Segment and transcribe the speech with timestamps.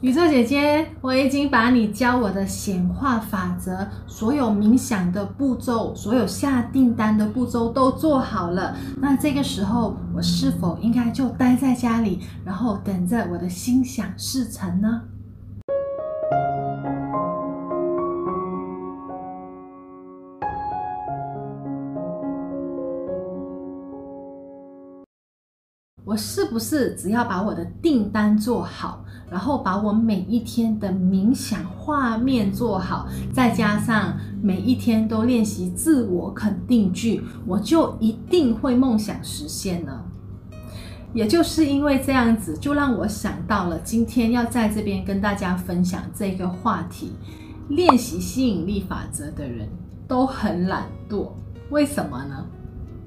[0.00, 8.74] 宇宙姐姐，我已经把你教我的显化法则、所有冥想的步骤、所有下订单的步骤都做好了。
[8.96, 15.02] 那这个时候，我是否应该就待在家里，然后等着我的心想事成呢？
[26.02, 40.02] 我是不是只要把我的订单做好，然后把我每一天的冥想画面做好，再加上每一天都练习自我肯定句，我就一定会梦想实现呢？
[41.12, 47.12] 也就是因为这样子，就让我想到了今天要在这边跟大家分享这个话题：
[47.68, 49.68] 练习吸引力法则的人
[50.06, 51.30] 都很懒惰，
[51.70, 52.46] 为什么呢？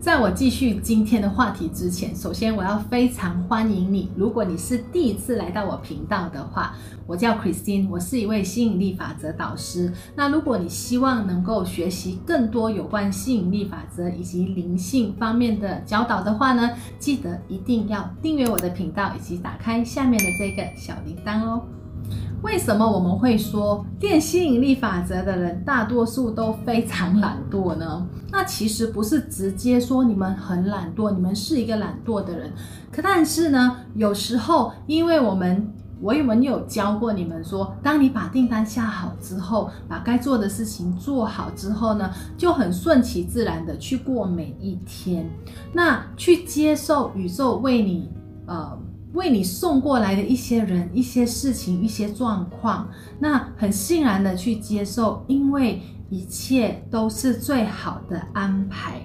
[0.00, 4.10] 在我继续今天的话题之前，首先我要非常欢迎你。
[4.16, 6.74] 如果你是第一次来到我频道的话，
[7.06, 9.92] 我叫 Christine，我是一位吸引力法则导师。
[10.16, 21.62] 那如果你希望能够学习更多有关吸引力法则以及灵性方面的教导的话呢，记得一定要订阅我的频道以及打开下面的这个小铃铛哦。
[22.42, 28.06] 为什么我们会说练吸引力法则的人大多数都非常懒惰呢？
[28.32, 32.50] 那其实不是直接说你们很懒惰，你们是一个懒惰的人。
[32.90, 35.70] 可但是呢，有时候因为我们
[36.00, 45.28] 我们有教过你们说，当你把订单下好之后，把该做的事情做好之后呢，就很顺其自然的去过每一天，
[45.74, 48.08] 那去接受宇宙为你
[48.46, 48.78] 呃。
[49.12, 59.00] 为你送过来的一些人、一些事情、一些状况，那很欣然的去接受，因为一切都是最好的安排。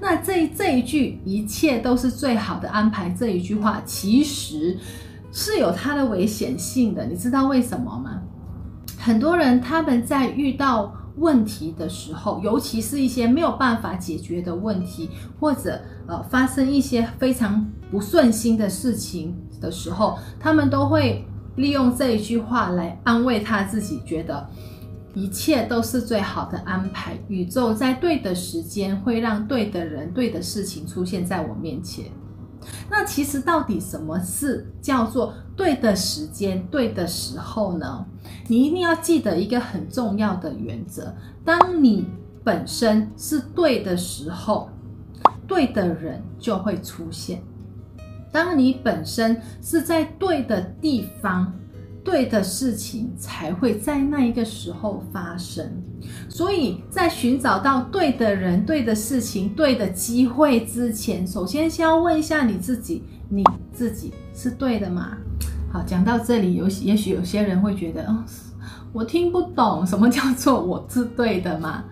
[0.00, 4.78] 那这这一句“一切都是最好的安排”这一句话，其实
[5.32, 7.04] 是有它的危险性的。
[7.06, 8.20] 你知道为什么吗？
[8.98, 21.24] 很多人他们在遇到问题的时候，尤其是一些没有办法解决的问题，或者呃发生一些非常不顺心的事情的时候，他们都会
[21.56, 24.48] 利用这一句话来安慰他自己，觉得
[25.14, 32.06] 一切都是最好的安排，宇宙在对的时间会让对的人、对的事情出现在我面前。
[32.90, 38.04] 那其实到底什么是叫做对的时间、对的时候呢？
[38.48, 42.06] 你一定要记得一个很重要的原则：当你
[42.42, 44.68] 本身是对的时候，
[45.46, 47.42] 对的人就会出现。
[48.32, 51.52] 当你本身是在对的地方，
[52.04, 55.64] 对的事情才会在那一个时候发生。
[56.28, 65.16] 所以在寻找到对的人、对的事情、对的机会之前，首先先要问一下你自己：你自己是对的吗？
[65.72, 68.24] 好，讲到这里，有也许有些人会觉得，哦，
[68.92, 71.84] 我听不懂什么叫做我是对的吗？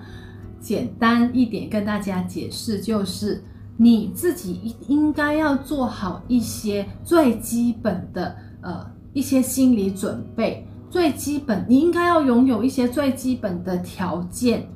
[0.61, 3.43] 简单一点跟大家解释就是。
[3.81, 14.69] 你自己应应该要做好一些最基本的呃一些心理准备，最基本你应该要拥有一些最基本的条件，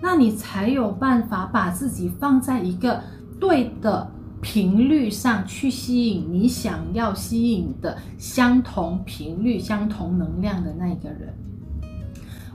[0.00, 3.02] 那你才有办法把自己放在一个
[3.38, 11.34] 对的频率上去吸引你想要吸引的相同频率、相同能量的那一个人。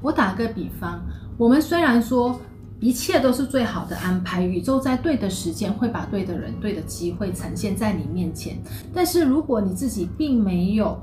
[0.01, 1.01] 我打个比方，
[1.37, 2.39] 我们虽然说。
[2.81, 8.57] 一切都是最好的安排，宇宙在对的时间会把对的人、对的机会呈现在你面前。
[8.93, 10.97] 但是如果你自己并没有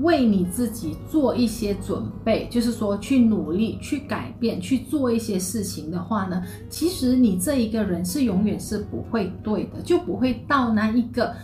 [0.00, 11.34] 为你自己做一些准备，就是说去努力、去改变、去做一些事情的话呢，其实你这一个人是永远是不会对的，就不会到那一个，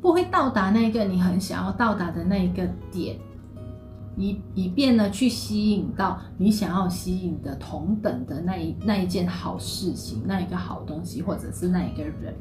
[0.00, 3.16] 不会到达那个你很想要到达的那一个点。
[4.16, 12.32] 以以便呢，去吸引到你想要吸引的同等的那一那一件好事情，那一个好东西，或者是那一个人，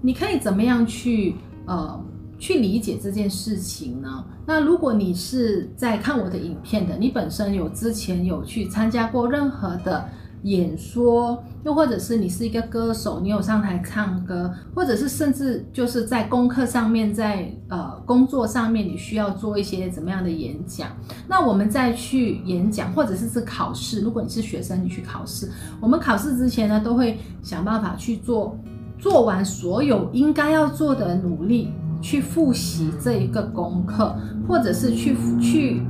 [0.00, 1.34] 你可以怎么样去
[1.66, 2.02] 呃
[2.38, 4.24] 去理解这件事情呢？
[4.46, 10.08] 那如果你是在看我的影片的，你本身有之前有去参加过任何的。
[10.44, 20.90] 演说，又或者是你是一个歌手，你有上台唱歌，或者是甚至就是在功课上面，在呃工作上面，你需要做一些怎么样的演讲？
[21.26, 24.00] 那我们再去演讲，或者是是考试。
[24.00, 28.56] 如果你是学生，你去考试，我们考试之前呢，都会想办法去做，
[28.96, 34.16] 做完所有应该要做的努力，去复习这一个功课，
[34.46, 35.82] 或者是去去。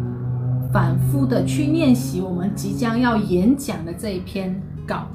[0.71, 5.07] 反复的去练习我们即将要演讲的这一篇稿。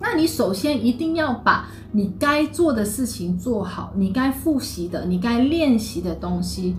[0.00, 6.74] 那你首先一定要把你该做的事情做好，你该复习的、你该练习的东西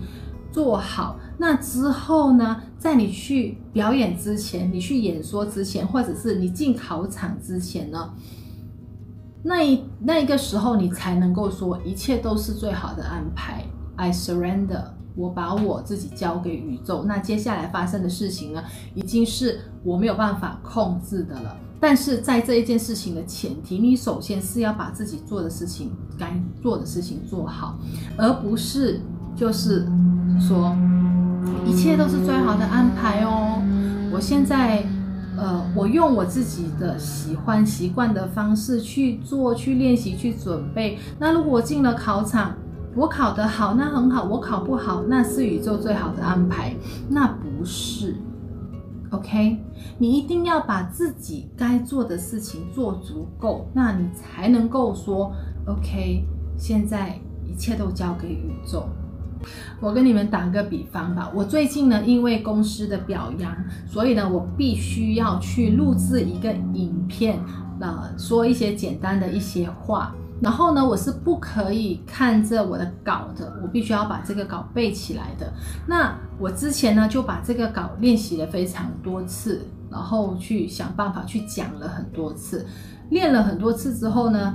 [0.52, 8.10] 做好，那之后呢，在你去表演之前，你去演说之前，或者是你进考场之前呢，
[9.46, 13.62] 那一那一个时候，你才能够说一切都是最好的安排。
[13.94, 14.82] I surrender，
[15.14, 17.04] 我把我自己交给宇宙。
[17.04, 18.64] 那接下来发生的事情呢，
[18.94, 21.54] 已经是我没有办法控制的了。
[21.78, 26.32] 但是在这一件事情的前提，你首先是要把自己做的事情、该
[26.62, 27.78] 做的事情做好，
[28.16, 28.98] 而不是
[29.36, 29.86] 就是
[30.40, 30.74] 说
[31.66, 33.62] 一切都是最好的安排哦。
[34.10, 34.86] 我现在。
[35.36, 40.98] 呃，我用我自己的喜欢习惯的方式去做、去练习、去准备。
[41.18, 42.54] 那如果我进了考场，
[42.94, 46.74] 我考得好，那很好；我考不好，那是宇宙最好的安排。
[47.08, 48.14] 那不是
[49.10, 49.58] ，OK？
[49.98, 55.32] 你一定要把自己该做的事情做足够，那你才能够说
[55.66, 56.24] OK。
[56.56, 58.88] 现在一切都交给宇宙。
[59.80, 63.54] 我跟你们打个比方吧，我最近呢，因为公司的表扬，
[63.86, 67.38] 所以呢，我必须要去录制一个影片，
[67.80, 70.14] 呃，说一些简单的一些话。
[70.40, 75.52] 然后呢，我是不可以看着我的稿的，我必须要把这个稿背起来的。
[75.86, 82.66] 那我之前呢，就把这个稿练习了非常多次，然后去想办法去讲了很多次，
[83.10, 84.54] 练了很多次之后呢，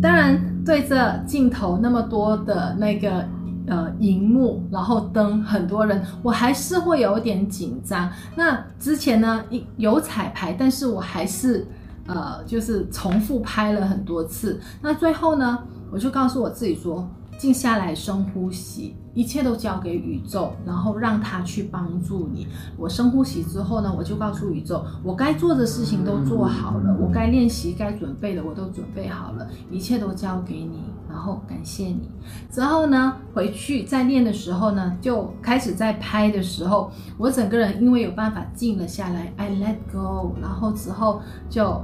[0.00, 3.28] 当然对着镜头那么多的那个。
[3.66, 8.10] 呃，荧幕，然后灯，很多人，我还是会有点紧张。
[8.36, 9.42] 那之前呢，
[9.76, 11.66] 有彩排，但是我还是
[12.06, 14.60] 呃，就是重复拍了很多次。
[14.82, 15.58] 那最后呢，
[15.90, 17.08] 我就告诉我自己说，
[17.38, 18.94] 静下来，深呼吸。
[19.14, 22.48] 一切都交给宇宙，然后让他去帮助你。
[22.76, 30.80] 我深呼吸之后呢，我就告诉宇宙，我该做的事情都做好了，我该练习、该准备的我都准备好了，一切都交给你，
[31.14, 32.10] 然后感谢你。
[32.50, 41.80] 之后呢，回去在练的时候呢，就开始在拍的时候，我整个人因为有办法静了下来，I let go，然后之后就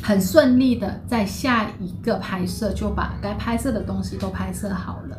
[0.00, 5.18] 很顺利的在下一个拍摄就把该拍摄的东西都拍摄好了。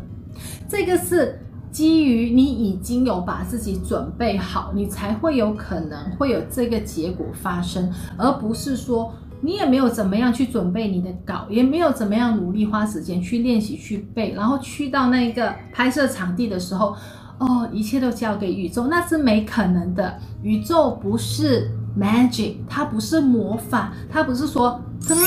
[0.70, 1.38] 这个是
[1.72, 16.96] 基于你已经有把自己准备好，你才会有可能会有这个结果发生，而不是说你也没有怎么样去准备你的稿，也没有怎么样努力花时间去练习去背，然后去到那个拍摄场地的时候，
[17.38, 20.18] 哦，一切都交给宇宙，那是没可能的。
[20.42, 25.18] 宇宙不是 magic，它不是魔法，它不是说，嗯，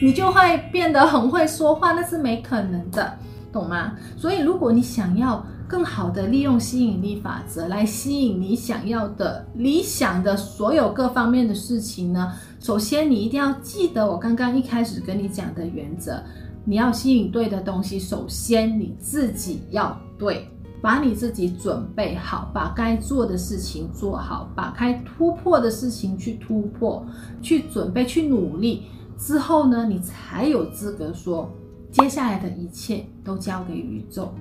[0.00, 3.18] 你就会变得很会说话，那是没可能的。
[3.52, 3.92] 懂吗？
[4.16, 12.32] 所以，如果你想要更好的利用吸引力法则来吸引你想要的理想的所有各方面的事情呢，
[12.62, 16.22] 首先你一定要记得我刚刚一开始跟你讲的原则，
[16.64, 20.48] 你要吸引对的东西，首先你自己要对，
[20.80, 27.04] 把你自己准备好，把该做的事情做好，把该突破的事情去突破，
[27.42, 28.84] 去准备，去努力
[29.18, 31.50] 之后呢，你才有资格说。
[31.90, 34.32] 接下来的一切都交给宇宙，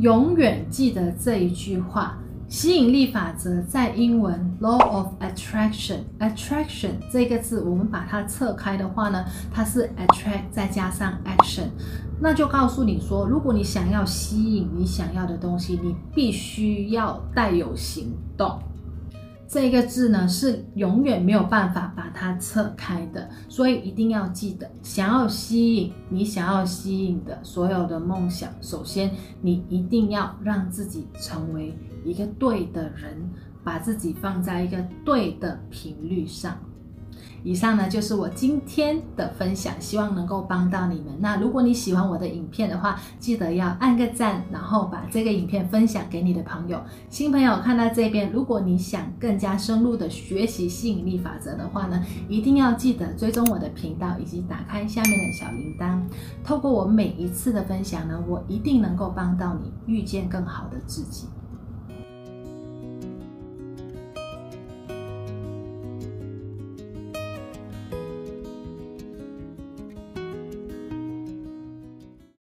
[0.00, 2.18] 永远记得这一句话。
[2.50, 11.68] 吸引力法则在英文 Law of Attraction，Attraction 这个字，我们把它侧开的话呢，它是 Attract 再加上 Action，
[12.20, 18.58] 那就告诉你说，如果你想要吸引你想要的东西，你必须要带有行动。
[19.46, 33.30] 这个字呢，是永远没有办法把它侧开的，所以一定要记得，想要吸引你想要吸引的所有的梦想，首先你一定要让自己成为一个对的人，
[33.62, 36.56] 把自己放在一个对的频率上。
[37.42, 41.06] 以上呢，就是我今天的分享，希望能够帮到你们。
[41.20, 46.78] 那如果你喜欢我的影片的话，记得要按个赞，然后把这个影片分享给你的朋友。
[47.08, 55.98] 新朋友看到这边，如果你想更加深入的学习吸引力法则的话呢，一定要记得追踪我的频道，以及打开下面的小铃铛。
[56.44, 61.26] 透过我每一次的分享呢，我一定能够帮到你遇见更好的自己。